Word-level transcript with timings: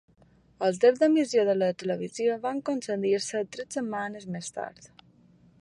Els 0.67 0.79
drets 0.85 1.01
d’emissió 1.03 1.43
de 1.49 1.67
televisió 1.83 2.39
van 2.47 2.63
concedir-se 2.71 3.45
tres 3.57 3.79
setmanes 3.81 4.29
més 4.39 4.55
tard. 4.61 4.95